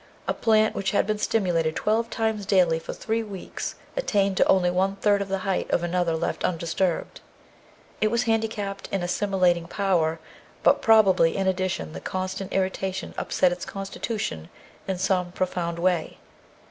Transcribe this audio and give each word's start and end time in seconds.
A 0.27 0.33
plant 0.33 0.73
which 0.73 0.89
had 0.93 1.05
been 1.05 1.19
stimulated 1.19 1.75
twelve 1.75 2.09
times 2.09 2.47
daily 2.47 2.79
for 2.79 2.91
three 2.91 3.21
weeks 3.21 3.75
attained 3.95 4.35
to 4.37 4.47
only 4.47 4.71
one 4.71 4.95
third 4.95 5.21
of 5.21 5.27
the 5.29 5.37
height 5.45 5.69
of 5.69 5.83
another 5.83 6.15
left 6.15 6.43
undisturbed. 6.43 7.21
It 8.01 8.09
was 8.09 8.23
handicapped 8.23 8.89
in 8.91 9.03
assimilating 9.03 9.67
power, 9.67 10.19
but 10.63 10.81
probably, 10.81 11.37
in 11.37 11.45
addition, 11.45 11.93
the 11.93 12.01
constant 12.01 12.49
irrita 12.49 12.91
tion 12.95 13.13
upset 13.15 13.51
its 13.51 13.63
constitution 13.63 14.49
in 14.87 14.97
some 14.97 15.33
profound 15.33 15.77
way. 15.77 16.17